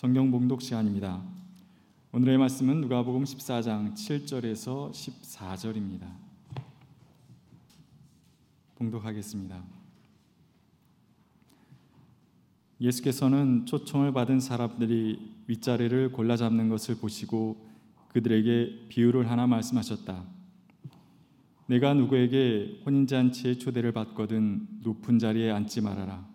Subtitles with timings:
[0.00, 1.22] 성경 봉독 시간입니다.
[2.12, 6.10] 오늘의 말씀은 누가복음 14장 7절에서 14절입니다.
[8.76, 9.62] 봉독하겠습니다.
[12.80, 17.62] 예수께서는 초청을 받은 사람들이 윗자리를 골라 잡는 것을 보시고
[18.08, 20.24] 그들에게 비유를 하나 말씀하셨다.
[21.66, 26.26] 내가 누구에게 혼인잔치의 초대를 받거든 높은 자리에 앉지 말아라.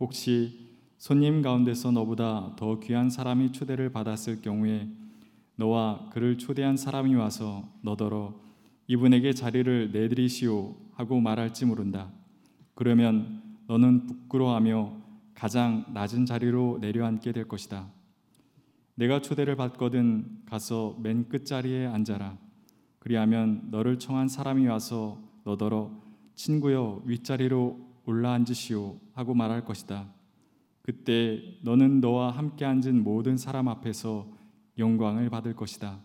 [0.00, 0.61] 혹시
[1.02, 4.88] 손님 가운데서 너보다 더 귀한 사람이 초대를 받았을 경우에
[5.56, 8.38] 너와 그를 초대한 사람이 와서 너더러
[8.86, 12.12] 이분에게 자리를 내드리시오 하고 말할지 모른다.
[12.76, 14.92] 그러면 너는 부끄러워하며
[15.34, 17.90] 가장 낮은 자리로 내려앉게 될 것이다.
[18.94, 22.38] 내가 초대를 받거든 가서 맨 끝자리에 앉아라.
[23.00, 25.90] 그리하면 너를 청한 사람이 와서 너더러
[26.36, 30.21] 친구여 윗자리로 올라앉으시오 하고 말할 것이다.
[30.82, 34.28] 그때 너는 너와 함께 앉은 모든 사람 앞에서
[34.78, 36.00] 영광을 받을 것이다.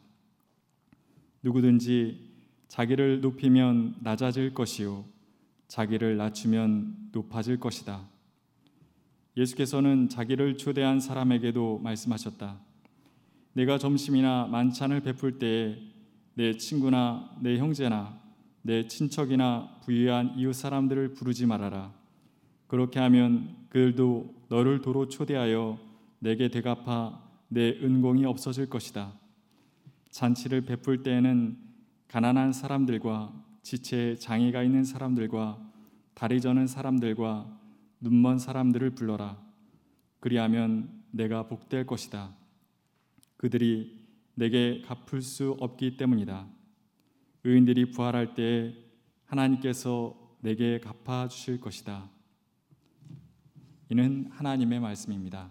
[1.41, 2.27] 누구든지
[2.67, 5.05] 자기를 높이면 낮아질 것이요
[5.67, 8.07] 자기를 낮추면 높아질 것이다.
[9.35, 12.59] 예수께서는 자기를 초대한 사람에게도 말씀하셨다.
[13.53, 15.77] 내가 점심이나 만찬을 베풀 때에
[16.35, 18.19] 내 친구나 내 형제나
[18.61, 21.93] 내 친척이나 부유한 이웃 사람들을 부르지 말아라.
[22.67, 25.77] 그렇게 하면 그들도 너를 도로 초대하여
[26.19, 29.13] 내게 대갚아 내 은공이 없어질 것이다.
[30.09, 31.57] 잔치를 베풀 때에는
[32.07, 35.59] 가난한 사람들과 지체에 장애가 있는 사람들과
[36.13, 37.59] 다리 저는 사람들과
[37.99, 39.37] 눈먼 사람들을 불러라.
[40.19, 42.35] 그리하면 내가 복될 것이다.
[43.37, 46.47] 그들이 내게 갚을 수 없기 때문이다.
[47.43, 48.73] 의인들이 부활할 때
[49.25, 52.09] 하나님께서 내게 갚아 주실 것이다.
[53.89, 55.49] 이는 하나님의 말씀입니다.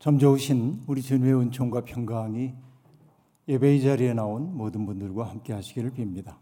[0.00, 2.54] 점 좋으신 우리 주님의 은총과 평강이
[3.46, 6.38] 예배의 자리에 나온 모든 분들과 함께 하시기를 빕니다.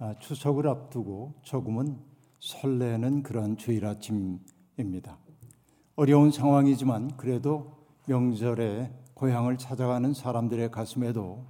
[0.00, 1.96] 아, 추석을 앞두고 조금은
[2.40, 5.16] 설레는 그런 주일 아침입니다.
[5.94, 11.46] 어려운 상황이지만 그래도 명절에 고향을 찾아가는 사람들의 가슴에도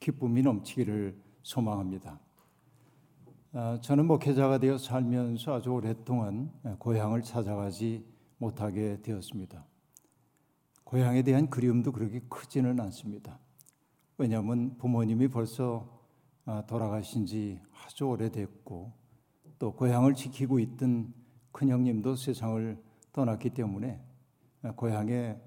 [0.00, 2.20] 기쁨이 넘치기를 소망합니다.
[3.52, 8.06] 아, 저는 목회자가 되어 살면서 아주 오랫동안 고향을 찾아가지
[8.38, 9.66] 못하게 되었습니다.
[10.84, 13.38] 고향에 대한 그리움도 그렇게 크지는 않습니다.
[14.18, 16.00] 왜냐하면 부모님이 벌써
[16.44, 18.92] 아, 돌아가신 지 아주 오래됐고
[19.58, 21.12] 또 고향을 지키고 있던
[21.52, 22.82] 큰형님도 세상을
[23.12, 24.00] 떠났기 때문에
[24.76, 25.40] 고향에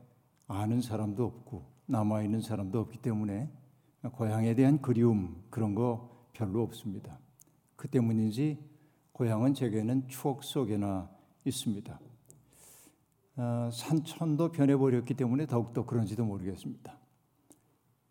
[0.48, 3.52] 아는 사람도 없고 남아 있는 사람도 없기 때문에
[4.14, 7.18] 고향에 대한 그리움 그런 거 별로 없습니다.
[7.76, 8.60] 그 때문인지
[9.12, 11.10] 고향은 제게는 추억 속에나
[11.46, 12.00] 있습니다.
[13.38, 16.98] 어, 산천도 변해버렸기 때문에 더욱더 그런지도 모르겠습니다.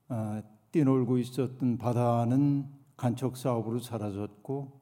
[0.09, 2.67] 어, 뛰놀고 있었던 바다는
[2.97, 4.81] 간척 사업으로 사라졌고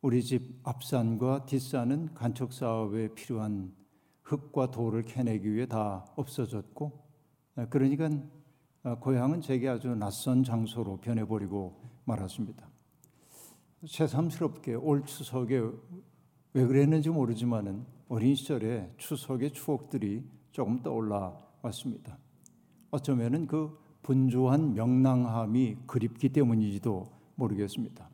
[0.00, 3.74] 우리 집 앞산과 뒷산은 간척 사업에 필요한
[4.22, 7.08] 흙과 돌을 캐내기 위해 다 없어졌고
[7.70, 8.10] 그러니까
[8.82, 11.74] 고향은 제게 아주 낯선 장소로 변해버리고
[12.04, 12.68] 말았습니다.
[13.86, 15.60] 새삼스럽게 올 추석에
[16.52, 22.18] 왜 그랬는지 모르지만은 어린 시절에 추석의 추억들이 조금 떠올라 왔습니다.
[22.90, 28.08] 어쩌면은 그 분주한 명랑함이 그립기 때문인지도 모르겠습니다.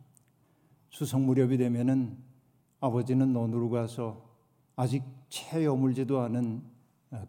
[0.88, 2.16] 추석 무렵이 되면은
[2.80, 4.22] 아버지는 논으로 가서
[4.76, 6.62] 아직 채 여물지도 않은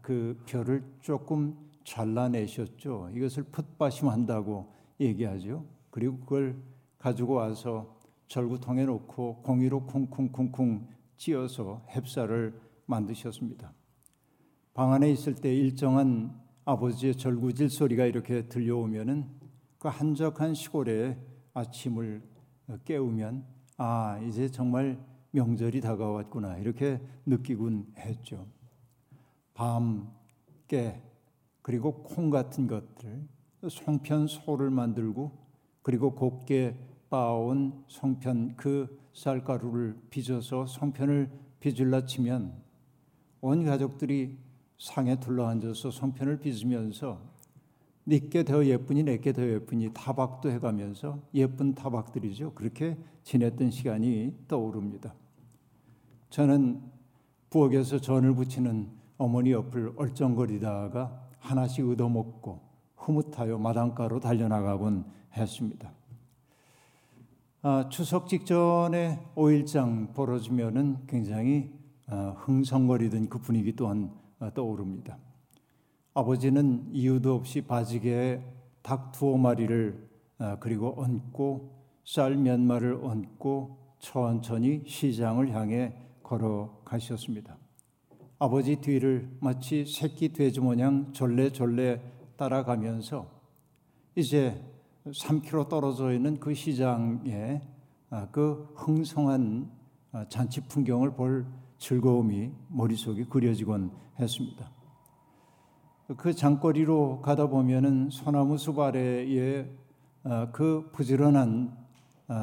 [0.02, 3.12] 그 별을 조금 잘라내셨죠.
[3.14, 5.66] 이것을 풋바심한다고 얘기하죠.
[5.90, 6.62] 그리고 그걸
[6.98, 7.96] 가지고 와서
[8.28, 12.54] 절구통에 놓고 공이로 쿵쿵쿵쿵 찧어서 햅쌀을
[12.88, 13.74] 만드셨습니다.
[14.74, 19.30] 방 안에 있을 때 일정한 아버지의 절구질 소리가 이렇게 들려오면은
[19.78, 21.18] 그 한적한 시골에
[21.54, 22.22] 아침을
[22.84, 23.46] 깨우면
[23.78, 25.00] 아 이제 정말
[25.32, 28.48] 명절이 다가왔구나 이렇게 느끼곤 했죠.
[29.54, 30.12] 밤,
[30.68, 31.02] 깨,
[31.66, 33.28] 그리고 콩 같은 것들,
[33.68, 35.32] 송편 소를 만들고
[35.82, 36.78] 그리고 곱게
[37.10, 41.28] 빻아온 송편 그 쌀가루를 빚어서 송편을
[41.60, 42.54] 빚을라 치면
[43.42, 44.38] 온 가족들이
[44.78, 47.20] 상에 둘러앉아서 송편을 빚으면서
[48.06, 52.54] 니께 더 예쁘니 내게 더 예쁘니 타박도 해가면서 예쁜 타박들이죠.
[52.54, 55.16] 그렇게 지냈던 시간이 떠오릅니다.
[56.30, 56.80] 저는
[57.50, 62.60] 부엌에서 전을 부치는 어머니 옆을 얼쩡거리다가 하나씩 얻어먹고
[62.96, 65.92] 흐뭇하여 마당가로 달려나가곤 했습니다.
[67.62, 71.72] 아, 추석 직전에 5일장 벌어지면은 굉장히
[72.08, 75.18] 아, 흥성거리던 그 분위기 또한 아, 떠오릅니다.
[76.14, 78.42] 아버지는 이유도 없이 바지개에
[78.82, 81.76] 닭 두어 마리를 아, 그리고 얹고
[82.06, 87.58] 쌀 몇 마리를 얹고 천천히 시장을 향해 걸어가셨습니다.
[88.38, 92.02] 아버지 뒤를 마치 새끼 돼지 모양 졸래졸래
[92.36, 93.32] 따라가면서
[94.16, 94.62] 이제
[95.06, 97.62] 3km 떨어져 있는 그 시장에
[98.10, 99.72] 아, 그 흥성한
[100.12, 101.46] 아, 잔치 풍경을 볼
[101.78, 104.70] 즐거움이 머릿속에 그려지곤 했습니다.
[106.18, 109.66] 그 장거리로 가다 보면은 소나무 숲 아래에
[110.24, 111.86] 아, 그 부지런한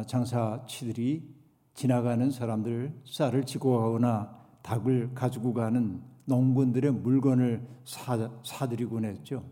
[0.07, 1.35] 장사치들이
[1.75, 9.45] 지나가는 사람들 쌀을 지고 가거나 닭을 가지고 가는 농군들의 물건을 사, 사들이곤 했죠.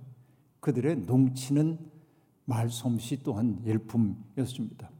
[0.61, 1.79] 그들의 농치는
[2.45, 4.91] 말솜씨 또한 일품이었습니다.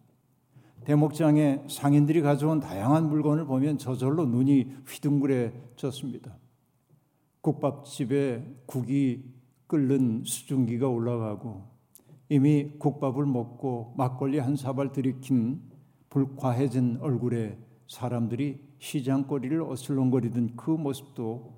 [0.85, 6.37] 대목장에 상인들이 가져온 다양한 물건을 보면 저절로 눈이 휘둥그레졌습니다.
[7.43, 9.25] 국밥집에 국이
[9.67, 11.69] 끓는 수증기가 올라가고
[12.29, 15.61] 이미 국밥을 먹고 막걸리 한 사발 들이킨
[16.09, 17.59] 불과해진 얼굴에
[17.89, 21.55] 사람들이 시장거리를 어슬렁거리던 그 모습도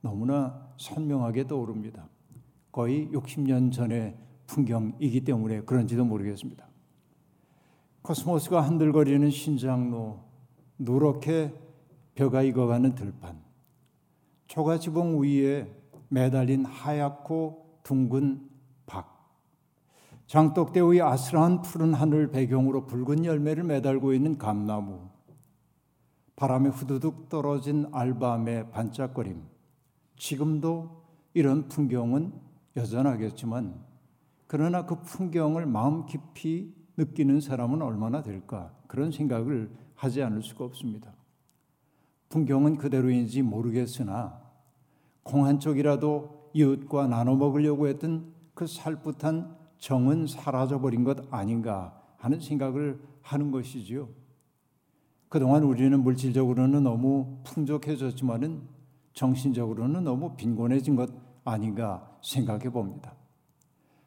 [0.00, 2.08] 너무나 선명하게 떠오릅니다.
[2.70, 4.16] 거의 60년 전의
[4.46, 6.66] 풍경이기 때문에 그런지도 모르겠습니다.
[8.02, 10.20] 코스모스가 한들거리는 신장로,
[10.78, 11.52] 누렇게
[12.14, 13.40] 벼가 익어가는 들판,
[14.46, 15.70] 초가지봉 위에
[16.08, 18.48] 매달린 하얗고 둥근
[18.86, 19.30] 박,
[20.26, 25.08] 장독대 위 아슬한 푸른 하늘 배경으로 붉은 열매를 매달고 있는 감나무,
[26.38, 29.42] 바람에 후두둑 떨어진 알밤의 반짝거림.
[30.16, 31.02] 지금도
[31.34, 32.32] 이런 풍경은
[32.76, 33.74] 여전하겠지만
[34.46, 38.72] 그러나 그 풍경을 마음 깊이 느끼는 사람은 얼마나 될까?
[38.86, 41.12] 그런 생각을 하지 않을 수가 없습니다.
[42.28, 44.40] 풍경은 그대로인지 모르겠으나
[45.24, 53.50] 공한 쪽이라도 이웃과 나눠 먹으려고 했던 그 살풋한 정은 사라져버린 것 아닌가 하는 생각을 하는
[53.50, 54.17] 것이지요.
[55.28, 58.62] 그동안 우리는 물질적으로는 너무 풍족해졌지만은
[59.12, 61.10] 정신적으로는 너무 빈곤해진 것
[61.44, 63.14] 아닌가 생각해 봅니다.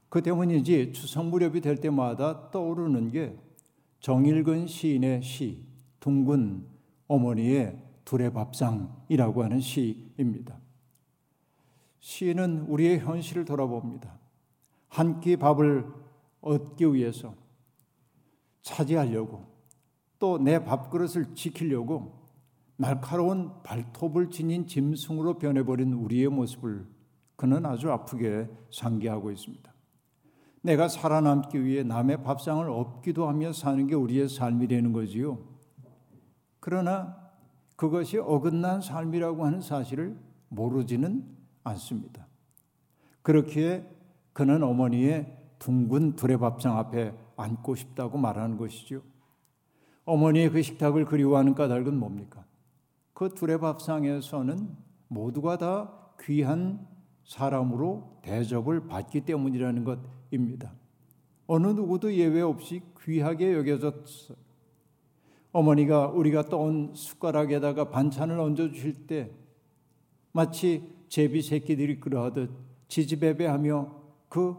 [0.10, 3.38] 그 때문인지 추석 무렵이 될 때마다 떠오르는 게
[4.00, 5.64] 정일근 시인의 시
[6.00, 6.66] 둥근
[7.08, 10.58] 어머니의 두레밥상이라고 하는 시입니다.
[12.00, 14.20] 시인은 우리의 현실을 돌아봅니다.
[14.90, 15.86] 한 끼 밥을
[16.42, 17.36] 얻기 위해서
[18.64, 19.51] 차지하려고
[20.22, 22.22] 또 내 밥그릇을 지키려고
[22.78, 26.88] 날카로운 발톱을 지닌 짐승으로 변해버린 우리의 모습을
[27.36, 29.74] 그는 아주 아프게 상기하고 있습니다.
[30.62, 35.40] 내가 살아남기 위해 남의 밥상을 업기도 하며 사는 게 우리의 삶이 되는 거지요.
[36.60, 37.18] 그러나
[37.76, 40.16] 그것이 어긋난 삶이라고 하는 사실을
[40.50, 41.26] 모르지는
[41.64, 42.28] 않습니다.
[43.24, 43.90] 그렇기에
[44.34, 49.02] 그는 어머니의 둥근 두레밥상 앞에 앉고 싶다고 말하는 것이죠.
[50.12, 52.44] 어머니의 그 식탁을 그리워하는 까닭은 뭡니까?
[53.14, 54.76] 그 두레밥상에서는
[55.08, 56.86] 모두가 다 귀한
[57.24, 60.00] 사람으로 대접을 받기 때문이라는 것
[60.32, 60.74] 입니다.
[61.48, 64.38] 어느 누구도 예외 없이 귀하게 여겨졌어요.
[65.54, 69.32] 어머니가 우리가 떠온 숟가락에다가 반찬을 얹어 주실 때
[70.34, 72.52] 마치 제비 새끼들이 그러하듯
[72.90, 73.96] 지지배배하며
[74.28, 74.58] 그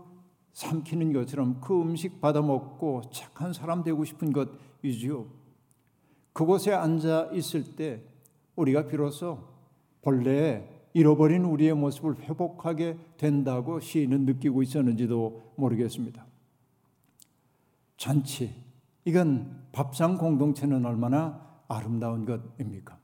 [0.55, 5.42] 삼키는 것처럼 그 음식 받아 먹고 착한 사람 되고 싶은 것이지요.
[6.33, 8.03] 그곳에 앉아 있을 때
[8.57, 9.39] 우리가 비로소
[10.03, 16.27] 본래 잃어버린 우리의 모습을 회복하게 된다고 시인은 느끼고 있었는지도 모르겠습니다.
[17.97, 18.53] 잔치,
[19.05, 22.99] 이건 밥상 공동체는 얼마나 아름다운 것입니까?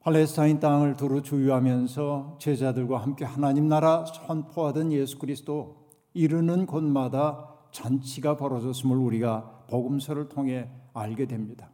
[0.00, 8.96] 팔레스타인 땅을 두루 주유하면서 제자들과 함께 하나님 나라 선포하던 예수 그리스도 이르는 곳마다 잔치가 벌어졌음을
[8.96, 11.70] 우리가 복음서를 통해 알게 됩니다.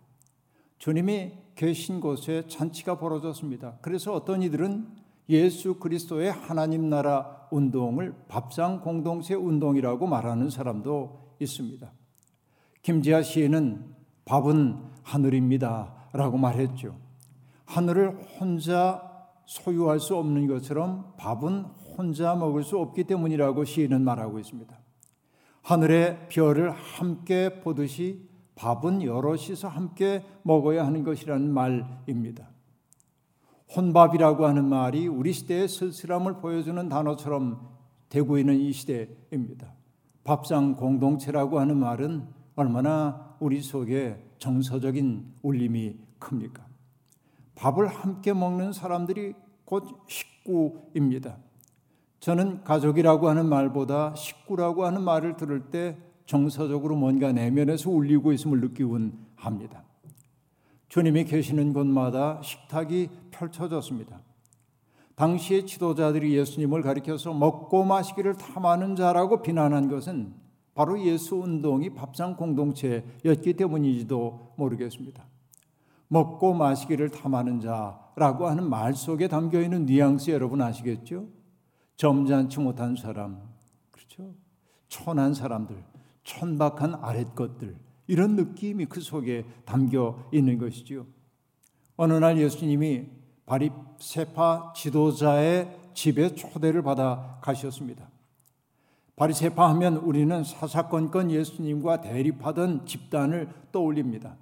[0.83, 3.79] 주님이 계신 곳에 잔치가 벌어졌습니다.
[3.83, 4.89] 그래서 어떤 이들은
[5.29, 11.89] 예수 그리스도의 하나님 나라 운동을 밥상 공동체 운동이라고 말하는 사람도 있습니다.
[12.83, 15.95] 김지아 시인은 밥은 하늘입니다.
[16.15, 16.99] 라고 말했죠.
[17.65, 19.09] 하늘을 혼자
[19.45, 21.63] 소유할 수 없는 것처럼 밥은
[21.97, 24.77] 혼자 먹을 수 없기 때문이라고 시인은 말하고 있습니다.
[25.63, 32.49] 하늘의 별을 함께 보듯이 밥은 여럿이서 함께 먹어야 하는 것이라는 말입니다.
[33.75, 37.71] 혼밥이라고 하는 말이 우리 시대의 쓸쓸함을 보여주는 단어처럼
[38.09, 39.73] 되고 있는 이 시대입니다.
[40.25, 46.67] 밥상 공동체라고 하는 말은 얼마나 우리 속에 정서적인 울림이 큽니까?
[47.55, 51.39] 밥을 함께 먹는 사람들이 곧 식구입니다.
[52.21, 55.97] 저는 가족이라고 하는 말보다 식구라고 하는 말을 들을 때
[56.33, 59.85] 정서적으로 뭔가 내면에서 울리고 있음을 느끼곤 합니다.
[60.89, 64.19] 주님이 계시는 곳마다 식탁이 펼쳐졌습니다.
[65.15, 70.33] 당시의 지도자들이 예수님을 가리켜서 먹고 마시기를 탐하는 자라고 비난한 것은
[70.75, 75.27] 바로 예수 운동이 밥상 공동체였기 때문인지도 모르겠습니다.
[76.09, 81.27] 먹고 마시기를 탐하는 자라고 하는 말 속에 담겨 있는 뉘앙스 여러분 아시겠죠?
[81.97, 83.39] 점잖지 못한 사람,
[83.91, 84.33] 그렇죠?
[84.89, 85.92] 천한 사람들,
[86.25, 87.77] 천박한 아랫 것들
[88.07, 91.07] 이런 느낌이 그 속에 담겨 있는 것이지요.
[91.97, 93.07] 어느 날 예수님이
[93.47, 98.09] 바리세파 지도자의 집에 초대를 받아 가셨습니다.
[99.17, 104.37] 바리세파 하면 우리는 사사건건 예수님과 대립하던 집단을 떠올립니다.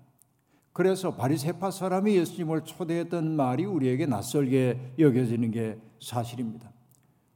[0.72, 6.70] 그래서 바리세파 사람이 예수님을 초대했던 말이 우리에게 낯설게 여겨지는 게 사실입니다.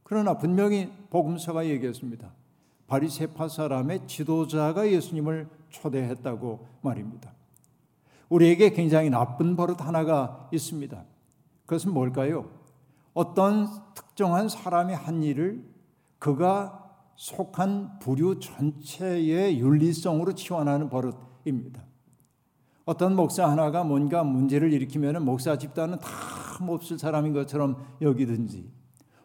[0.05, 2.33] 그러나 분명히 복음서가 얘기했습니다.
[2.87, 7.33] 바리세파 사람의 지도자가 예수님을 초대했다고 말입니다.
[8.29, 11.05] 우리에게 굉장히 나쁜 버릇 하나가 있습니다.
[11.67, 12.51] 그것은 뭘까요?
[13.13, 15.65] 어떤 특정한 사람이 한 일을
[16.19, 16.81] 그가
[17.17, 21.83] 속한 부류 전체의 윤리성으로 치환하는 버릇입니다.
[22.85, 26.09] 어떤 목사 하나가 뭔가 문제를 일으키면 목사 집단은 다
[26.61, 28.71] 몹쓸 사람인 것처럼 여기든지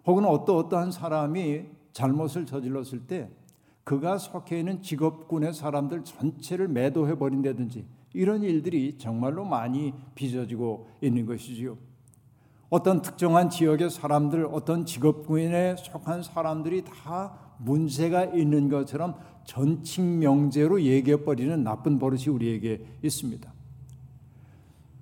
[0.06, 3.30] 혹은 어떠 어떠한 사람이 잘못을 저질렀을 때
[3.90, 11.76] 그가 속해 있는 직업군의 사람들 전체를 매도해 버린다든지 이런 일들이 정말로 많이 빚어지고 있는 것이지요.
[12.70, 21.24] 어떤 특정한 지역의 사람들, 어떤 직업군에 속한 사람들이 다 문제가 있는 것처럼 전칙 명제로 얘기해
[21.24, 23.52] 버리는 나쁜 버릇이 우리에게 있습니다.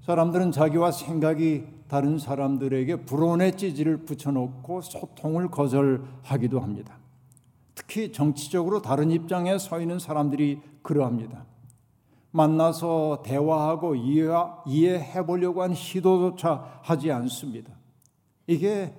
[0.06, 6.98] 사람들은 자기와 생각이 다른 사람들에게 불온의 찌질을 붙여놓고 소통을 거절하기도 합니다.
[7.78, 11.46] 특히 정치적으로 다른 입장에 서 있는 사람들이 그러합니다.
[12.32, 17.72] 만나서 대화하고 이해 해 보려고 한 시도조차 하지 않습니다.
[18.48, 18.96] 이게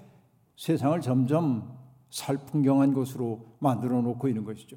[0.57, 1.77] 세상을 점점
[2.11, 4.77] 살풍경한 것으로 만들어 놓고 있는 것이죠.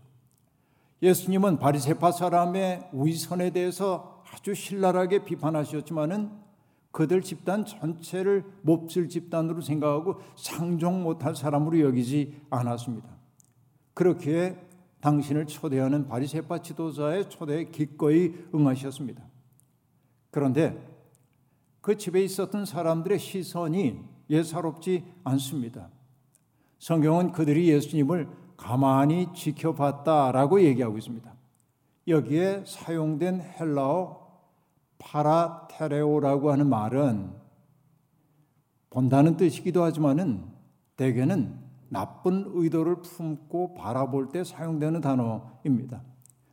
[1.04, 6.32] 예수님은 바리새파 사람의 위선에 대해서 아주 신랄하게 비판하셨지만은
[6.90, 13.21] 그들 집단 전체를 몹쓸 집단으로 생각하고 상종 못할 사람으로 여기지 않았습니다.
[13.94, 14.56] 그렇게
[15.02, 19.24] 당신을 초대하는 바리새파 지도자의 초대에 기꺼이 응하셨습니다.
[20.30, 20.78] 그런데
[21.82, 25.90] 그 집에 있었던 사람들의 시선이 예사롭지 않습니다.
[26.80, 31.34] 성경은 그들이 예수님을 가만히 지켜봤다라고 얘기하고 있습니다.
[32.08, 34.22] 여기에 사용된 헬라어
[35.00, 37.34] 파라테레오라고 하는 말은
[38.92, 40.46] 본다는 뜻이기도 하지만은
[40.96, 46.02] 대개는 나쁜 의도를 품고 바라볼 때 사용되는 단어입니다.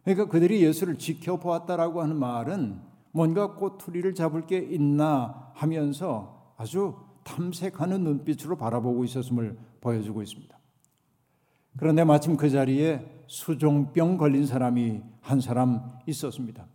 [0.02, 2.80] 그러니까 그들이 예수를 지켜보았다라고 하는 말은
[3.12, 10.58] 뭔가 꼬투리를 잡을 게 있나 하면서 아주 탐색하는 눈빛으로 바라보고 있었음을 보여주고 있습니다.
[11.76, 16.66] 그런데 마침 그 자리에 수종병 걸린 사람이 한 사람 있었습니다.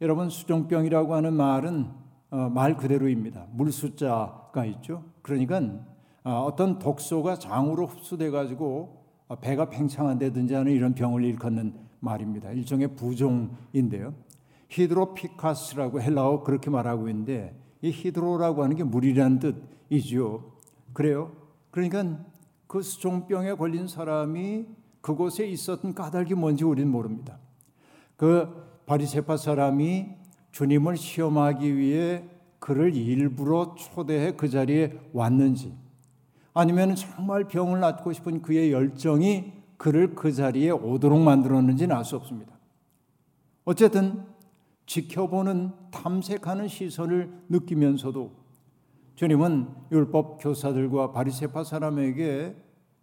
[0.00, 1.90] 여러분 수종병이라고 하는 말은
[2.30, 3.48] 어, 말 그대로입니다.
[3.52, 5.04] 물 숫자가 있죠.
[5.20, 5.60] 그러니까
[6.28, 12.50] 어, 어떤 독소가 장으로 흡수돼 가지고 어, 배가 팽창한다든지 하는 이런 병을 일컫는 말입니다.
[12.50, 14.12] 일종의 부종인데요.
[14.68, 19.38] 히드로피카스라고 헬라어 그렇게 말하고 있는데 이 히드로라고 하는 게 물이라는
[19.88, 20.52] 뜻이죠.
[20.92, 21.32] 그래요.
[21.70, 22.18] 그러니까
[22.66, 24.66] 그 수종병에 걸린 사람이
[25.00, 27.38] 그곳에 있었던 까닭이 뭔지 우리는 모릅니다.
[28.16, 30.08] 그 바리세파 사람이
[30.52, 32.24] 주님을 시험하기 위해
[32.58, 35.87] 그를 일부러 초대해 그 자리에 왔는지
[36.58, 42.52] 아니면 정말 병을 낫고 싶은 그의 열정이 그를 그 자리에 오도록 만들었는지는 알 수 없습니다.
[43.64, 44.24] 어쨌든
[44.84, 48.32] 지켜보는 탐색하는 시선을 느끼면서도
[49.14, 52.56] 주님은 율법 교사들과 바리새파 사람에게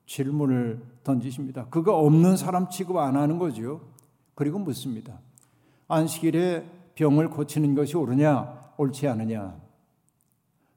[0.05, 1.67] 질문을 던지십니다.
[1.69, 3.79] 그가 없는 사람 취급 안 하는 거죠.
[4.33, 5.21] 그리고 묻습니다.
[5.88, 9.55] 안식일에 병을 고치는 것이 옳으냐, 옳지 않으냐.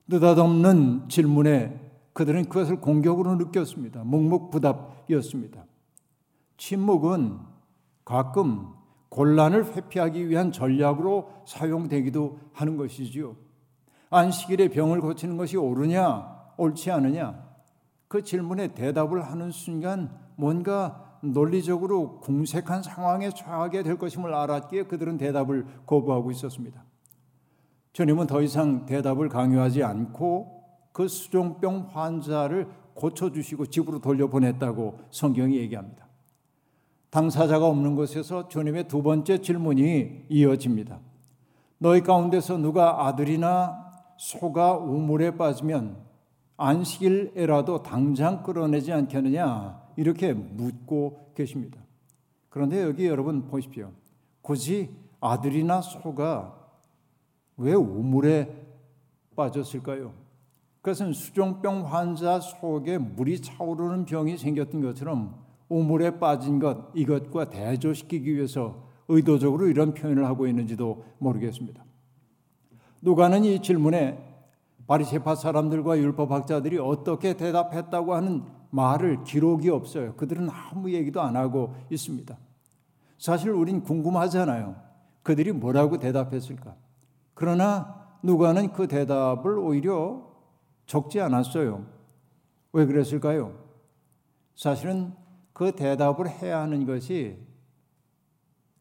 [0.07, 1.88] 느닷없는 질문에
[2.19, 4.03] 그들은 그것을 공격으로 느꼈습니다.
[4.03, 5.65] 묵묵부답이었습니다.
[6.57, 7.39] 침묵은
[8.05, 8.71] 가끔
[9.09, 13.37] 곤란을 회피하기 위한 전략으로 사용되기도 하는 것이지요.
[14.11, 17.41] 안식일에 병을 고치는 것이 옳으냐, 옳지 않으냐?
[18.09, 25.67] 그 질문에 대답을 하는 순간 뭔가 논리적으로 궁색한 상황에 처하게 될 것임을 알았기에 그들은 대답을
[25.87, 26.83] 거부하고 있었습니다.
[27.93, 30.58] 주님은 더 이상 대답을 강요하지 않고
[30.93, 36.07] 그 수종병 환자를 고쳐주시고 집으로 돌려보냈다고 성경이 얘기합니다.
[37.11, 41.01] 당사자가 없는 곳에서 주님의 두 번째 질문이 이어집니다.
[41.79, 45.97] 너희 가운데서 누가 아들이나 소가 우물에 빠지면
[46.57, 51.81] 안식일에라도 당장 끌어내지 않겠느냐 이렇게 묻고 계십니다.
[52.49, 53.93] 그런데 여기 여러분 보십시오.
[54.43, 54.91] 굳이
[55.21, 56.55] 아들이나 소가
[57.57, 58.67] 왜 우물에
[59.37, 60.13] 빠졌을까요?
[60.81, 65.35] 그것은 수종병 환자 속에 물이 차오르는 병이 생겼던 것처럼
[65.69, 71.85] 우물에 빠진 것 이것과 대조시키기 위해서 의도적으로 이런 표현을 하고 있는지도 모르겠습니다.
[73.03, 74.27] 누가는 이 질문에
[74.87, 80.15] 바리새파 사람들과 율법학자들이 어떻게 대답했다고 하는 말을 기록이 없어요.
[80.15, 82.37] 그들은 아무 얘기도 안 하고 있습니다.
[83.19, 84.77] 사실 우린 궁금하잖아요.
[85.23, 86.75] 그들이 뭐라고 대답했을까?
[87.35, 90.28] 그러나 누가는 그 대답을 오히려
[90.89, 91.87] 적지 않았어요.
[92.73, 93.57] 왜 그랬을까요?
[94.57, 95.13] 사실은
[95.53, 97.39] 그 대답을 해야 하는 것이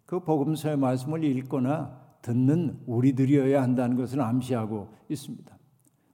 [0.05, 5.57] 그 복음서의 말씀을 읽거나 듣는 우리들이어야 한다는 것을 암시하고 있습니다.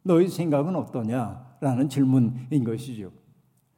[0.01, 3.12] 너희 생각은 어떠냐라는 질문인 것이죠.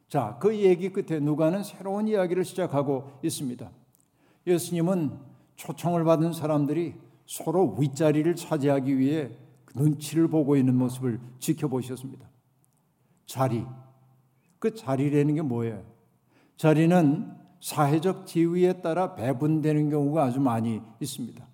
[0.08, 3.70] 자, 그 얘기 끝에 누가는 새로운 이야기를 시작하고 있습니다.
[4.46, 5.18] 예수님은
[5.56, 6.94] 초청을 받은 사람들이
[7.26, 9.30] 서로 윗자리를 차지하기 위해
[9.76, 12.26] 눈치를 보고 있는 모습을 지켜보셨습니다.
[13.26, 13.64] 자리.
[14.58, 15.84] 그 자리라는 게 뭐예요?
[16.56, 21.46] 자리는 사회적 지위에 따라 배분되는 경우가 아주 많이 있습니다.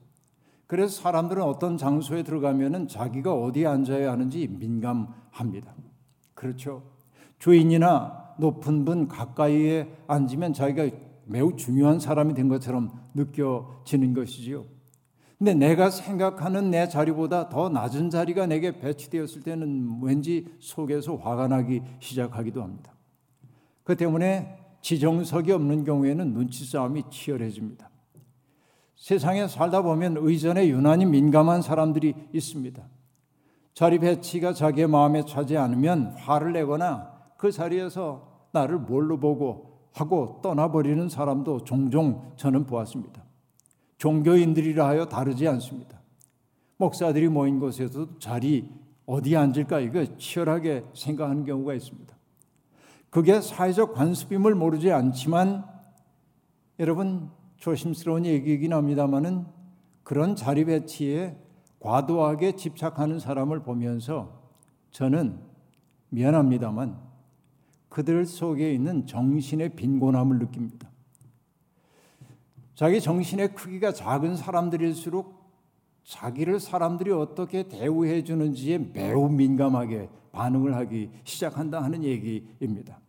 [0.66, 5.74] 그래서 사람들은 어떤 장소에 들어가면은 자기가 어디에 앉아야 하는지 민감합니다.
[6.34, 6.82] 그렇죠.
[7.38, 14.64] 주인이나 높은 분 가까이에 앉으면 자기가 매우 중요한 사람이 된 것처럼 느껴지는 것이지요.
[15.42, 21.82] 근데 내가 생각하는 내 자리보다 더 낮은 자리가 내게 배치되었을 때는 왠지 속에서 화가 나기
[21.98, 22.92] 시작하기도 합니다.
[23.82, 27.90] 그 때문에 지정석이 없는 경우에는 눈치 싸움이 치열해집니다.
[28.94, 32.80] 세상에 살다 보면 의전에 유난히 민감한 사람들이 있습니다.
[33.74, 41.08] 자리 배치가 자기의 마음에 차지 않으면 화를 내거나 그 자리에서 나를 뭘로 보고 하고 떠나버리는
[41.08, 43.31] 사람도 종종 저는 보았습니다.
[44.02, 46.00] 종교인들이라 하여 다르지 않습니다.
[46.76, 48.68] 목사들이 모인 곳에서 자리
[49.06, 52.12] 어디 앉을까 이거 치열하게 생각하는 경우가 있습니다.
[53.10, 55.64] 그게 사회적 관습임을 모르지 않지만
[56.80, 59.46] 여러분 조심스러운 얘기이긴 합니다만은
[60.02, 61.36] 그런 자리 배치에
[61.78, 64.42] 과도하게 집착하는 사람을 보면서
[64.90, 65.38] 저는
[66.08, 66.98] 미안합니다만
[67.88, 70.91] 그들 속에 있는 정신의 빈곤함을 느낍니다.
[72.74, 75.42] 자기 정신의 크기가 작은 사람들일수록
[76.04, 83.00] 자기를 사람들이 어떻게 대우해 주는지에 매우 민감하게 반응을 하기 시작한다 하는 얘기입니다.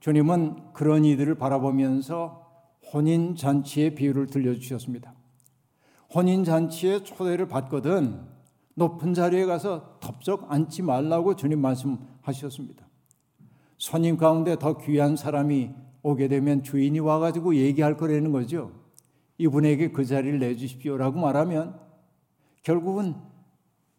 [0.00, 2.44] 주님은 그런 이들을 바라보면서
[2.92, 5.14] 혼인 잔치의 비유를 들려주셨습니다.
[6.14, 8.20] 혼인 잔치에 초대를 받거든
[8.74, 12.86] 높은 자리에 가서 덥석 앉지 말라고 주님 말씀하셨습니다.
[13.78, 15.70] 손님 가운데 더 귀한 사람이
[16.04, 18.70] 오게 되면 주인이 와가지고 얘기할 거라는 거죠.
[19.38, 21.80] 이분에게 그 자리를 내주십시오라고 말하면
[22.62, 23.14] 결국은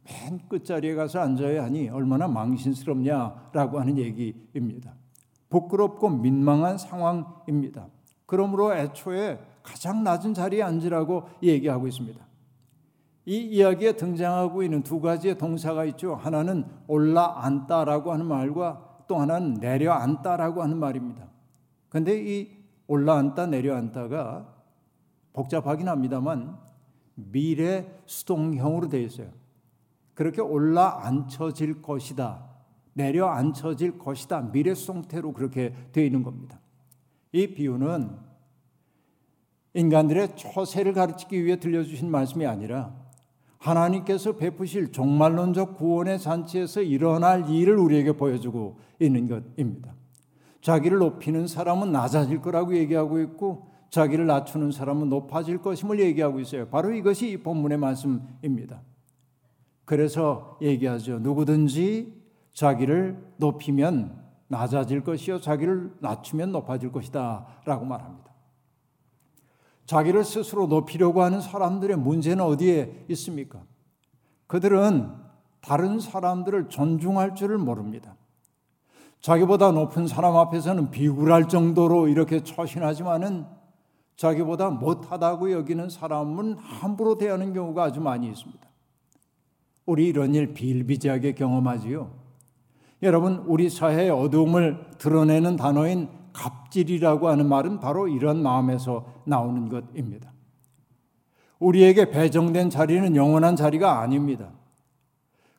[0.03, 4.93] 맨 끝자리에 가서 앉아야 하니 얼마나 망신스럽냐라고 하는 얘기입니다.
[5.49, 7.87] 부끄럽고 민망한 상황입니다.
[8.27, 12.23] 그러므로 애초에 가장 낮은 자리에 앉으라고 얘기하고 있습니다.
[13.25, 16.13] 이 이야기에 등장하고 있는 두 가지의 동사가 있죠.
[16.13, 21.34] 하나는 올라앉다라고 하는 말과 또 하나는 내려앉다라고 하는 말입니다.
[21.95, 22.49] 근데 이
[22.87, 24.53] 올라앉다 내려앉다가
[25.31, 26.57] 복잡하긴 합니다만
[27.13, 29.29] 미래 수동형으로 되어 있어요.
[30.13, 32.49] 그렇게 올라앉혀질 것이다.
[32.91, 34.51] 내려앉혀질 것이다.
[34.51, 36.59] 미래 수동태로 그렇게 되어 있는 겁니다.
[37.31, 38.17] 이 비유는
[39.73, 42.93] 인간들의 처세를 가르치기 위해 들려주신 말씀이 아니라
[43.57, 49.95] 하나님께서 베푸실 종말론적 구원의 잔치에서 일어날 일을 우리에게 보여주고 있는 것입니다.
[50.65, 56.67] 자기를 높이는 사람은 낮아질 거라고 얘기하고 있고 자기를 낮추는 사람은 높아질 것임을 얘기하고 있어요.
[56.69, 58.81] 바로 이것이 이 본문의 말씀입니다.
[59.85, 61.19] 그래서 얘기하죠.
[61.19, 62.19] 누구든지
[62.53, 68.33] 자기를 높이면 낮아질 것이요 자기를 낮추면 높아질 것이다라고 말합니다.
[69.85, 73.61] 자기를 스스로 높이려고 하는 사람들의 문제는 어디에 있습니까?
[74.47, 75.11] 그들은
[75.61, 78.15] 다른 사람들을 존중할 줄을 모릅니다.
[79.25, 83.47] 자기보다 높은 사람 앞에서는 비굴할 정도로 이렇게 처신하지만은
[84.17, 88.63] 자기보다 못하다고 여기는 사람은 함부로 대하는 경우가 아주 많이 있습니다.
[89.87, 92.11] 우리 이런 일 비일비재하게 경험하지요.
[93.01, 100.31] 여러분, 우리 사회의 어두움을 드러내는 단어인 갑질이라고 하는 말은 바로 이런 마음에서 나오는 것입니다.
[101.57, 104.51] 우리에게 배정된 자리는 영원한 자리가 아닙니다.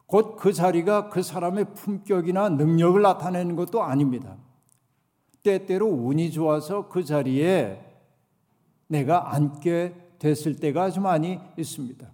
[0.07, 4.37] 곧 그 자리가 그 사람의 품격이나 능력을 나타내는 것도 아닙니다.
[5.43, 7.81] 때때로 운이 좋아서 그 자리에
[8.89, 12.11] 내가 앉게 됐을 때가 아주 많이 있습니다.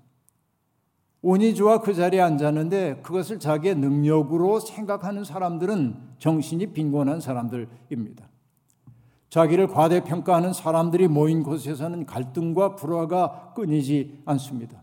[1.22, 8.28] 운이 좋아 그 자리에 앉았는데 그것을 자기의 능력으로 생각하는 사람들은 정신이 빈곤한 사람들입니다.
[9.30, 14.82] 자기를 과대평가하는 사람들이 모인 곳에서는 갈등과 불화가 끊이지 않습니다.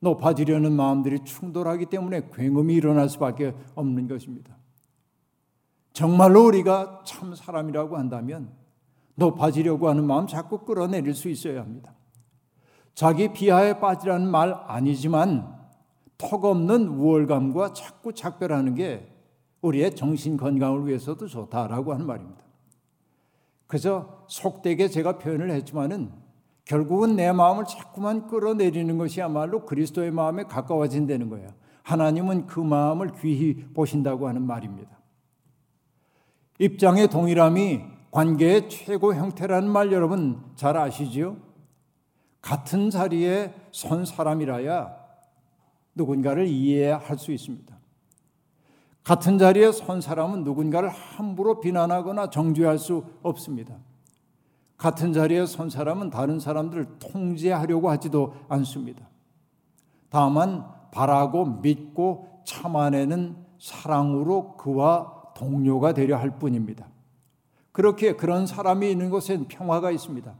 [0.00, 4.56] 높아지려는 마음들이 충돌하기 때문에 굉음이 일어날 수밖에 없는 것입니다.
[5.92, 8.52] 정말로 우리가 참 사람이라고 한다면
[9.14, 11.94] 높아지려고 하는 마음 자꾸 끌어내릴 수 있어야 합니다.
[12.94, 15.54] 자기 비하에 빠지라는 말 아니지만
[16.18, 19.12] 턱없는 우월감과 자꾸 작별하는 게
[19.60, 22.42] 우리의 정신 건강을 위해서도 좋다라고 하는 말입니다.
[23.66, 26.12] 그래서 속되게 제가 표현을 했지만은
[26.66, 31.48] 결국은 내 마음을 자꾸만 끌어내리는 것이야말로 그리스도의 마음에 가까워진다는 거예요.
[31.84, 34.90] 하나님은 그 마음을 귀히 보신다고 하는 말입니다.
[36.58, 41.36] 입장의 동일함이 관계의 최고 형태라는 말 여러분 잘 아시지요?
[42.42, 44.96] 같은 자리에 선 사람이라야
[45.94, 47.76] 누군가를 이해할 수 있습니다.
[49.04, 53.76] 같은 자리에 선 사람은 누군가를 함부로 비난하거나 정죄할 수 없습니다.
[54.76, 59.08] 같은 자리에 선 사람은 다른 사람들을 통제하려고 하지도 않습니다.
[60.10, 66.88] 다만 바라고 믿고 참아내는 사랑으로 그와 동료가 되려 할 뿐입니다.
[67.72, 70.34] 그렇게 그런 사람이 있는 곳엔 평화가 있습니다.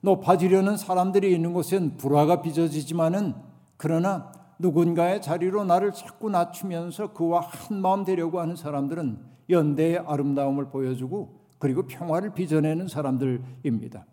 [0.00, 3.34] 높아지려는 사람들이 있는 곳엔 불화가 빚어지지만은
[3.76, 9.18] 그러나 누군가의 자리로 나를 자꾸 낮추면서 그와 한 마음 되려고 하는 사람들은
[9.50, 14.04] 연대의 아름다움을 보여주고 그리고 평화를 빚어내는 사람들입니다.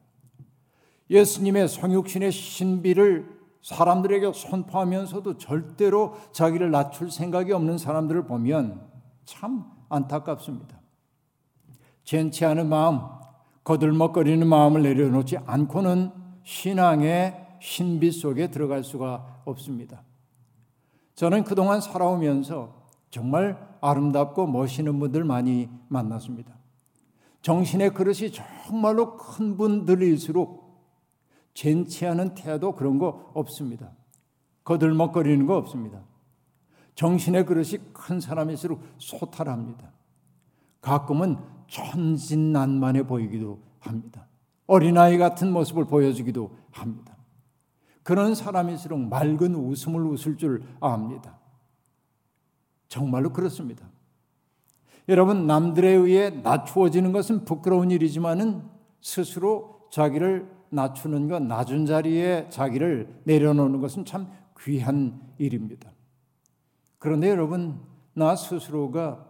[1.10, 8.88] 예수님의 성육신의 신비를 사람들에게 선포하면서도 절대로 자기를 낮출 생각이 없는 사람들을 보면
[9.26, 10.80] 참 안타깝습니다.
[12.04, 13.00] 젠치 않은 마음,
[13.64, 16.12] 거들먹거리는 마음을 내려놓지 않고는
[16.44, 20.04] 신앙의 신비 속에 들어갈 수가 없습니다.
[21.16, 22.76] 저는 그동안 살아오면서
[23.10, 26.59] 정말 아름답고 멋있는 분들 많이 만났습니다.
[27.42, 30.70] 정신의 그릇이 정말로 큰 분들일수록
[31.54, 33.92] 젠치하는 태도 그런 거 없습니다.
[34.64, 36.04] 거들먹거리는 거 없습니다.
[36.96, 39.92] 정신의 그릇이 큰 사람일수록 소탈합니다.
[40.82, 44.28] 가끔은 천진난만해 보이기도 합니다.
[44.68, 47.16] 어린아이 같은 모습을 보여주기도 합니다.
[48.04, 51.40] 그런 사람일수록 맑은 웃음을 웃을 줄 압니다.
[52.88, 53.88] 정말로 그렇습니다.
[55.10, 58.62] 여러분, 남들에 의해 낮추어지는 것은 부끄러운 일이지만은
[59.02, 65.92] 스스로 자기를 낮추는 것, 낮은 자리에 자기를 내려놓는 것은 참 귀한 일입니다.
[67.00, 67.80] 그런데 여러분,
[68.14, 69.26] 나 스스로가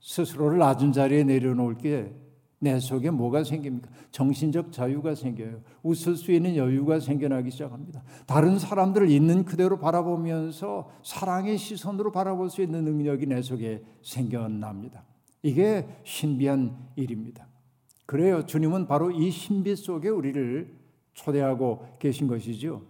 [0.00, 2.12] 스스로를 낮은 자리에 내려놓을 게
[2.60, 3.88] 내 속에 뭐가 생깁니까?
[4.10, 5.60] 정신적 자유가 생겨요.
[5.82, 8.02] 웃을 수 있는 여유가 생겨나기 시작합니다.
[8.26, 15.04] 다른 사람들을 있는 그대로 바라보면서 사랑의 시선으로 바라볼 수 있는 능력이 내 속에 생겨납니다.
[15.42, 17.46] 이게 신비한 일입니다.
[18.06, 18.44] 그래요.
[18.44, 20.74] 주님은 바로 이 신비 속에 우리를
[21.14, 22.82] 초대하고 계신 것이죠.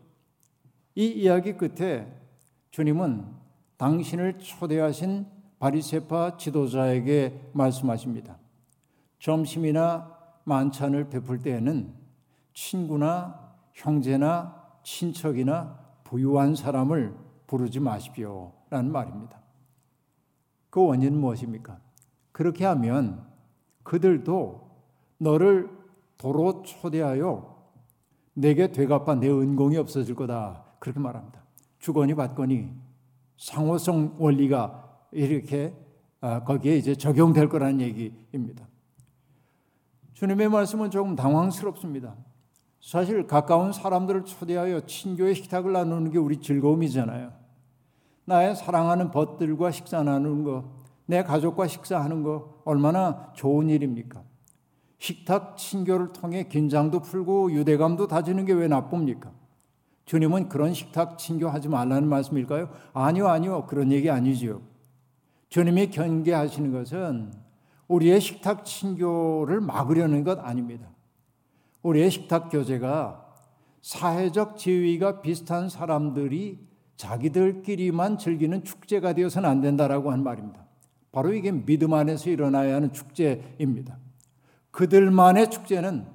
[0.94, 2.06] 이 이야기 끝에
[2.70, 3.24] 주님은
[3.76, 5.26] 당신을 초대하신
[5.58, 8.38] 바리세파 지도자에게 말씀하십니다.
[9.18, 11.92] 점심이나 만찬을 베풀 때에는
[12.54, 17.14] 친구나 형제나 친척이나 부유한 사람을
[17.46, 18.52] 부르지 마십시오.
[18.70, 19.40] 라는 말입니다.
[20.70, 21.80] 그 원인은 무엇입니까?
[22.32, 23.26] 그렇게 하면
[23.82, 24.70] 그들도
[25.18, 25.70] 너를
[26.16, 27.58] 도로 초대하여
[28.34, 30.64] 내게 되갚아 내 은공이 없어질 거다.
[30.78, 31.42] 그렇게 말합니다.
[31.78, 32.70] 주거니 받거니
[33.36, 35.74] 상호성 원리가 이렇게
[36.20, 38.66] 아, 거기에 이제 적용될 거라는 얘기입니다.
[40.18, 42.16] 주님의 말씀은 조금 당황스럽습니다.
[42.80, 47.30] 사실 가까운 사람들을 초대하여 친교의 식탁을 나누는 게 우리 즐거움이잖아요.
[48.24, 50.64] 나의 사랑하는 벗들과 식사 나누는 거,
[51.06, 54.24] 내 가족과 식사하는 거 얼마나 좋은 일입니까?
[54.98, 59.30] 식탁 친교를 통해 긴장도 풀고 유대감도 다지는 게 왜 나쁩니까?
[60.04, 62.70] 주님은 그런 식탁 친교하지 말라는 말씀일까요?
[62.92, 63.66] 아니요, 아니요.
[63.66, 64.62] 그런 얘기 아니지요.
[65.48, 67.47] 주님이 경계하시는 것은
[67.88, 70.88] 우리의 식탁 친교를 막으려는 것 아닙니다.
[71.82, 73.24] 우리의 식탁 교제가
[73.80, 80.66] 사회적 지위가 비슷한 사람들이 자기들끼리만 즐기는 축제가 되어서는 안 된다라고 한 말입니다.
[81.12, 83.98] 바로 이게 믿음 안에서 일어나야 하는 축제입니다.
[84.70, 86.06] 그들만의 축제는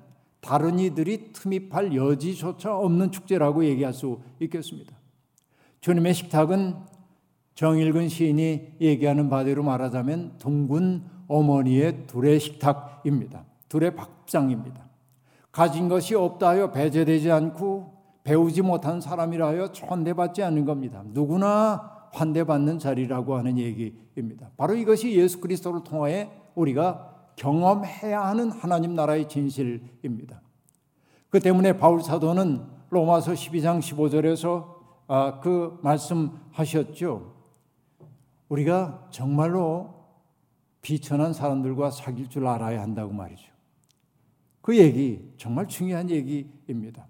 [0.41, 4.93] 다른 이들이 틈입할 여지조차 없는 축제라고 얘기할 수 있겠습니다.
[5.81, 6.75] 주님의 식탁은
[7.55, 13.45] 정일근 시인이 얘기하는 바대로 말하자면 둥근 어머니의 둘의 식탁입니다.
[13.69, 14.83] 둘의 밥상입니다.
[15.51, 21.03] 가진 것이 없다 하여 배제되지 않고 배우지 못한 사람이라 하여 천대받지 않는 겁니다.
[21.05, 24.49] 누구나 환대받는 자리라고 하는 얘기입니다.
[24.55, 30.41] 바로 이것이 예수 그리스도를 통하여 우리가 경험해야 하는 하나님 나라의 진실입니다.
[31.29, 34.73] 그 때문에 바울 사도는 로마서 12장 15절에서
[35.07, 37.33] 아, 그 말씀하셨죠.
[38.49, 40.02] 우리가 정말로
[40.83, 43.51] 비천한 사람들과 사귈 줄 알아야 한다고 말이죠.
[44.61, 47.07] 그 얘기 정말 중요한 얘기입니다.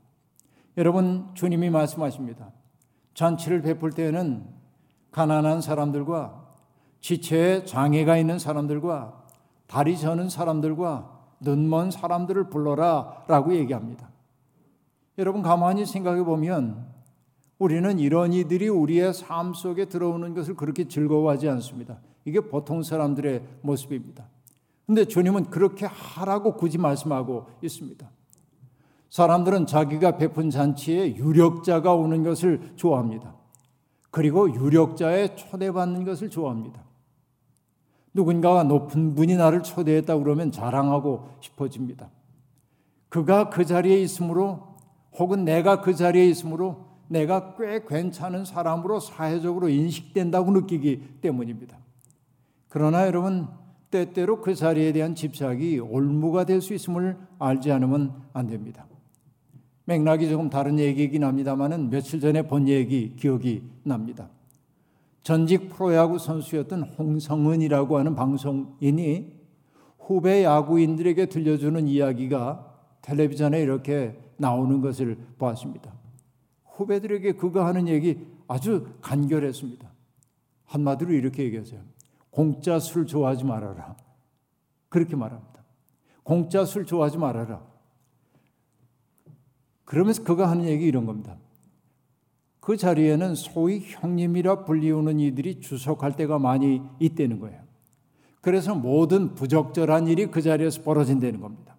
[0.77, 2.51] 여러분 주님이 말씀하십니다.
[3.13, 4.47] 잔치를 베풀 때에는
[5.11, 6.55] 가난한 사람들과
[7.01, 9.25] 지체에 장애가 있는 사람들과
[9.67, 14.09] 다리 저는 사람들과 눈먼 사람들을 불러라라고 얘기합니다.
[15.17, 16.87] 여러분 가만히 생각해 보면
[17.57, 21.99] 우리는 이런 이들이 우리의 삶 속에 들어오는 것을 그렇게 즐거워하지 않습니다.
[22.25, 24.27] 이게 보통 사람들의 모습입니다.
[24.85, 28.09] 근데 주님은 그렇게 하라고 굳이 말씀하고 있습니다.
[29.09, 33.35] 사람들은 자기가 베푼 잔치에 유력자가 오는 것을 좋아합니다.
[34.09, 36.83] 그리고 유력자의 초대받는 것을 좋아합니다.
[38.13, 42.09] 누군가가 높은 분이 나를 초대했다 그러면 자랑하고 싶어집니다.
[43.09, 44.75] 그가 그 자리에 있으므로
[45.17, 51.77] 혹은 내가 그 자리에 있으므로 내가 꽤 괜찮은 사람으로 사회적으로 인식된다고 느끼기 때문입니다.
[52.73, 53.47] 그러나 여러분
[53.91, 58.87] 때때로 그 자리에 대한 집착이 올무가 될 수 있음을 알지 않으면 안 됩니다.
[59.85, 64.27] 맥락이 조금 다른 얘기이긴 합니다만은 며칠 전에 본 얘기 기억이 납니다.
[65.21, 69.33] 전직 프로야구 선수였던 홍성은이라고 하는 방송인이
[69.99, 75.93] 후배 야구인들에게 들려주는 이야기가 텔레비전에 이렇게 나오는 것을 보았습니다.
[76.65, 79.87] 후배들에게 그가 하는 얘기 아주 간결했습니다.
[80.65, 81.92] 한마디로 이렇게 얘기하세요.
[82.33, 83.95] 공짜 술 좋아하지 말아라.
[84.89, 85.63] 그렇게 말합니다.
[86.23, 87.61] 공짜 술 좋아하지 말아라.
[89.85, 91.37] 그러면서 그가 하는 얘기 이런 겁니다.
[92.59, 97.61] 그 자리에는 소위 형님이라 불리우는 이들이 주석할 때가 많이 있다는 거예요.
[98.41, 101.77] 그래서 모든 부적절한 일이 그 자리에서 벌어진다는 겁니다.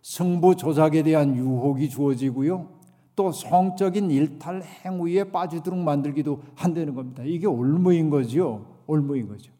[0.00, 2.70] 승부 조작에 대한 유혹이 주어지고요.
[3.14, 7.22] 또 성적인 일탈 행위에 빠지도록 만들기도 한다는 겁니다.
[7.26, 8.80] 이게 올무인 거죠.
[8.86, 9.55] 올무인 거죠.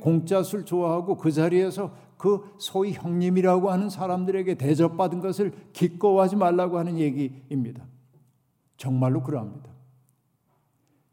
[0.00, 6.98] 공짜 술 좋아하고 그 자리에서 그 소위 형님이라고 하는 사람들에게 대접받은 것을 기꺼워하지 말라고 하는
[6.98, 7.84] 얘기입니다.
[8.76, 9.70] 정말로 그러합니다.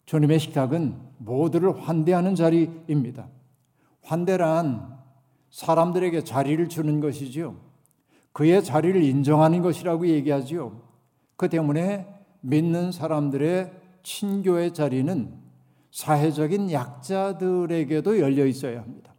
[0.05, 3.27] 주님의 식탁은 모두를 환대하는 자리입니다.
[4.03, 4.97] 환대란
[5.49, 7.55] 사람들에게 자리를 주는 것이지요.
[8.31, 10.81] 그의 자리를 인정하는 것이라고 얘기하지요.
[11.35, 12.07] 그 때문에
[12.41, 13.71] 믿는 사람들의
[14.03, 15.33] 친교의 자리는
[15.91, 19.13] 사회적인 약자들에게도 열려 있어야 합니다.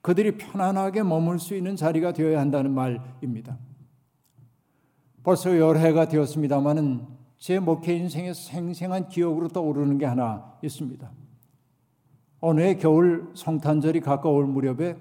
[0.00, 3.58] 그들이 편안하게 머물 수 있는 자리가 되어야 한다는 말입니다.
[5.22, 7.06] 벌써 열해가 되었습니다마는
[7.36, 11.10] 제 목회 인생의 생생한 기억으로 떠오르는 게 하나 있습니다.
[12.40, 14.96] 어느 해 겨울 성탄절이 가까울 무렵에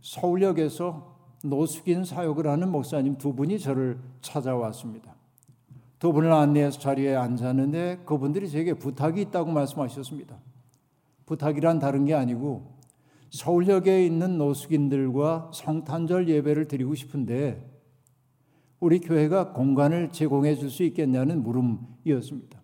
[0.00, 5.15] 서울역에서 노숙인 사역을 하는 목사님 두 분이 저를 찾아왔습니다.
[5.98, 10.38] 두 분을 안내해서 자리에 앉았는데 그분들이 제게 부탁이 있다고 말씀하셨습니다.
[11.24, 12.76] 부탁이란 다른 게 아니고
[13.30, 17.72] 서울역에 있는 노숙인들과 성탄절 예배를 드리고 싶은데
[18.78, 22.62] 우리 교회가 공간을 제공해 줄 수 있겠냐는 물음이었습니다.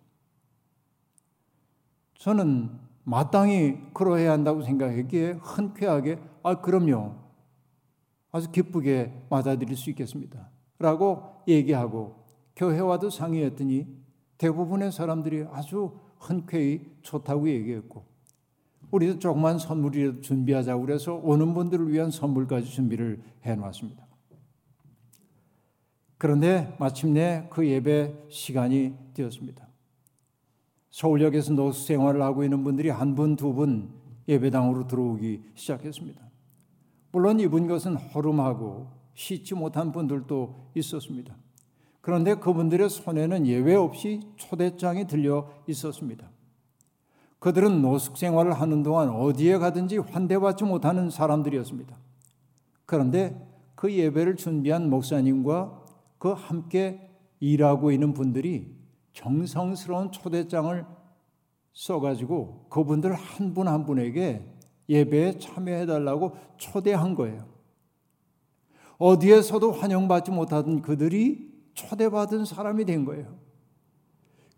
[2.19, 2.69] 저는
[3.03, 7.15] 마땅히 그러해야 한다고 생각했기에 흔쾌하게 아 그럼요.
[8.31, 10.49] 아주 기쁘게 맞아들일 수 있겠습니다.
[10.79, 12.22] 라고 얘기하고
[12.55, 13.87] 교회와도 상의했더니
[14.37, 18.05] 대부분의 사람들이 아주 흔쾌히 좋다고 얘기했고
[18.91, 24.05] 우리도 조그만 선물이라도 준비하자고 그래서 오는 분들을 위한 선물까지 준비를 해놨습니다.
[26.17, 29.67] 그런데 마침내 그 예배 시간이 되었습니다.
[30.91, 33.89] 서울역에서 노숙 생활을 하고 있는 분들이 한 분, 두 분
[34.27, 36.21] 예배당으로 들어오기 시작했습니다.
[37.11, 41.35] 물론 입은 것은 허름하고 씻지 못한 분들도 있었습니다.
[42.03, 46.29] 그런데 그분들의 손에는 예외 없이 초대장이 들려 있었습니다.
[47.39, 51.95] 그들은 노숙 생활을 하는 동안 어디에 가든지 환대받지 못하는 사람들이었습니다.
[52.85, 55.81] 그런데 그 예배를 준비한 목사님과
[56.17, 58.75] 그 함께 일하고 있는 분들이
[59.13, 60.85] 정성스러운 초대장을
[61.71, 64.45] 써가지고 그분들 한 분한 한 분에게
[64.89, 67.45] 예배에 참여해달라고 초대한 거예요.
[68.97, 73.37] 어디에서도 환영받지 못하던 그들이 초대받은 사람이 된 거예요.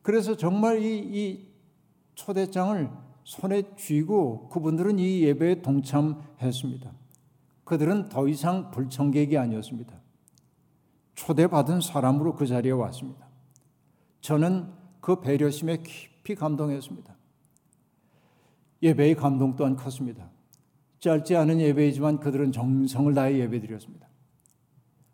[0.01, 1.47] 그래서 정말 이, 이
[2.15, 2.89] 초대장을
[3.23, 6.91] 손에 쥐고 그분들은 이 예배에 동참했습니다.
[7.63, 9.99] 그들은 더 이상 불청객이 아니었습니다.
[11.15, 13.27] 초대받은 사람으로 그 자리에 왔습니다.
[14.21, 17.15] 저는 그 배려심에 깊이 감동했습니다.
[18.83, 20.29] 예배의 감동 또한 컸습니다.
[20.99, 24.07] 짧지 않은 예배이지만 그들은 정성을 다해 예배드렸습니다.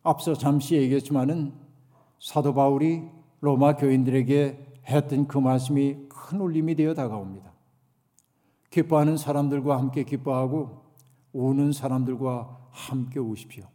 [0.04, 1.54] 앞서 잠시 얘기했지만은
[2.22, 7.52] 사도 바울이 로마 교인들에게 했던 그 말씀이 큰 울림이 되어 다가옵니다.
[8.70, 10.84] 기뻐하는 사람들과 함께 기뻐하고
[11.34, 13.66] 우는 사람들과 함께 우십시오.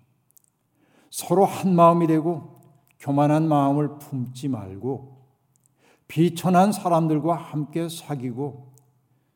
[1.10, 2.60] 서로 한 마음이 되고
[3.00, 5.16] 교만한 마음을 품지 말고
[6.06, 8.74] 비천한 사람들과 함께 사귀고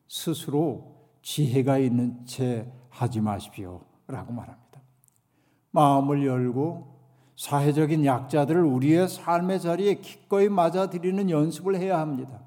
[0.06, 3.80] 스스로 지혜가 있는 채 하지 마십시오.
[4.06, 4.80] 라고 말합니다.
[5.72, 6.99] 마음을 열고
[7.40, 12.38] 사회적인 약자들을 우리의 삶의 자리에 기꺼이 맞아들이는 연습을 해야 합니다.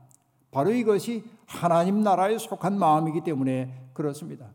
[0.52, 4.50] 바로 이것이 하나님 나라에 속한 마음이기 때문에 그렇습니다.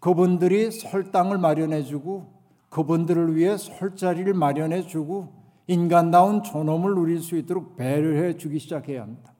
[0.00, 2.32] 그분들이 설 땅을 마련해 주고
[2.70, 5.34] 그분들을 위해 설 자리를 마련해 주고
[5.66, 9.34] 인간다운 존엄을 누릴 수 있도록 배려해 주기 시작해야 합니다.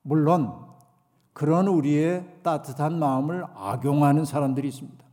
[0.00, 0.54] 물론
[1.34, 5.05] 그런 우리의 따뜻한 마음을 악용하는 사람들이 있습니다.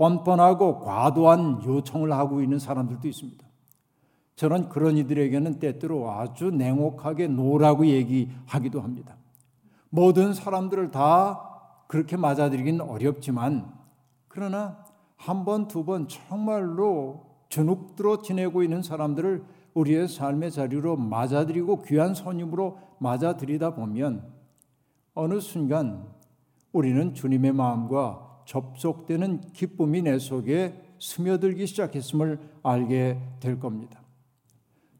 [0.00, 3.46] 뻔뻔하고 과도한 요청을 하고 있는 사람들도 있습니다.
[4.34, 9.16] 저는 그런 이들에게는 때때로 아주 냉혹하게 노라고 얘기하기도 합니다.
[9.90, 11.42] 모든 사람들을 다
[11.86, 13.70] 그렇게 맞아들이긴 어렵지만
[14.28, 14.78] 그러나
[15.18, 22.78] 한 번, 두 번 정말로 주눅들어 지내고 있는 사람들을 우리의 삶의 자리로 맞아들이고 귀한 손님으로
[23.00, 24.32] 맞아들이다 보면
[25.12, 26.06] 어느 순간
[26.72, 34.00] 우리는 주님의 마음과 접속되는 기쁨이 내 속에 스며들기 시작했음을 알게 될 겁니다.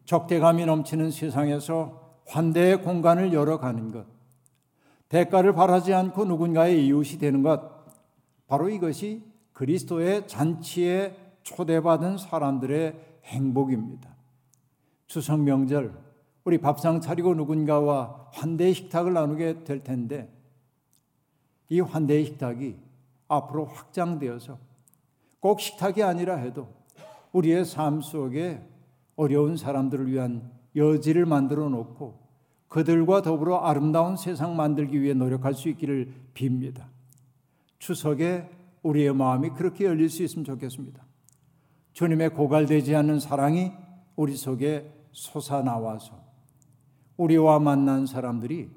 [0.04, 4.06] 적대감이 넘치는 세상에서 환대의 공간을 열어가는 것,
[5.08, 7.60] 대가를 바라지 않고 누군가의 이웃이 되는 것,
[8.46, 14.14] 바로 이것이 그리스도의 잔치에 초대받은 사람들의 행복입니다.
[15.08, 15.92] 추석 명절,
[16.44, 20.32] 우리 밥상 차리고 누군가와 환대 식탁을 나누게 될 텐데,
[21.68, 22.89] 이 환대 식탁이
[23.30, 24.58] 앞으로 확장되어서
[25.38, 26.68] 꼭 식탁이 아니라 해도
[27.32, 28.60] 우리의 삶 속에
[29.16, 32.20] 어려운 사람들을 위한 여지를 만들어 놓고
[32.68, 36.84] 그들과 더불어 아름다운 세상 만들기 위해 노력할 수 있기를 빕니다.
[37.78, 38.48] 추석에
[38.82, 41.04] 우리의 마음이 그렇게 열릴 수 있으면 좋겠습니다.
[41.92, 43.72] 주님의 고갈되지 않는 사랑이
[44.16, 46.20] 우리 속에 솟아나와서
[47.16, 48.70] 우리와 만난 사람들이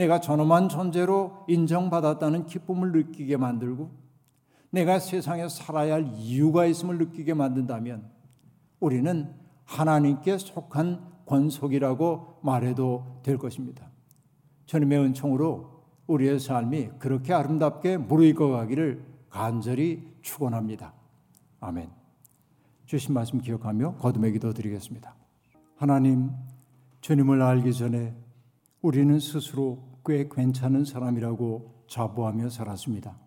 [0.00, 3.90] 내가 존엄한 존재로 인정받았다는 기쁨을 느끼게 만들고
[4.70, 8.10] 내가 세상에 살아야 할 이유가 있음을 느끼게 만든다면
[8.78, 9.30] 우리는
[9.66, 13.90] 하나님께 속한 권속이라고 말해도 될 것입니다.
[14.64, 20.94] 주님의 은총으로 우리의 삶이 그렇게 아름답게 무르익어 가기를 간절히 축원합니다.
[21.60, 21.90] 아멘.
[22.86, 25.14] 주신 말씀 기억하며 거듭의 기도 드리겠습니다.
[25.76, 26.30] 하나님,
[27.02, 28.14] 주님을 알기 전에
[28.80, 33.18] 우리는 스스로 꽤 괜찮은 사람이라고 자부하며 살았습니다.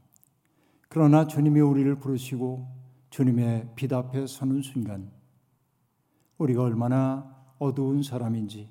[0.89, 2.67] 그러나 주님이 우리를 부르시고
[3.09, 5.11] 주님의 빛 앞에 서는 순간
[6.37, 8.69] 우리가 얼마나 어두운 사람인지,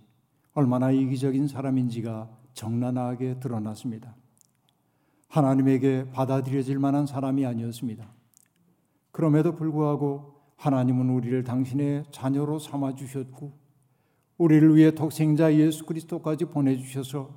[0.52, 4.14] 얼마나 이기적인 사람인지가 적나라하게 드러났습니다.
[5.28, 8.06] 하나님에게 받아들여질 만한 사람이 아니었습니다.
[9.10, 13.52] 그럼에도 불구하고 하나님은 우리를 당신의 자녀로 삼아 주셨고
[14.38, 17.30] 우리를 위해 독생자 예수 그리스도까지 보내 주셔서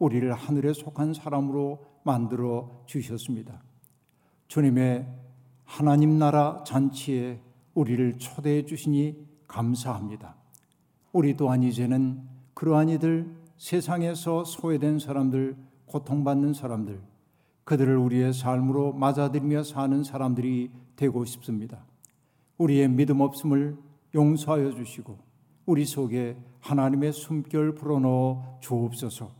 [0.00, 3.62] 우리를 하늘에 속한 사람으로 만들어 주셨습니다.
[4.48, 5.06] 주님의
[5.64, 7.40] 하나님 나라 잔치에
[7.74, 10.34] 우리를 초대해 주시니 감사합니다.
[11.12, 12.22] 우리 또한 이제는
[12.54, 17.00] 그러한 이들 세상에서 소외된 사람들, 고통받는 사람들,
[17.64, 21.84] 그들을 우리의 삶으로 맞아들이며 사는 사람들이 되고 싶습니다.
[22.58, 23.76] 우리의 믿음 없음을
[24.14, 25.18] 용서하여 주시고
[25.66, 29.39] 우리 속에 하나님의 숨결 불어넣어 주옵소서.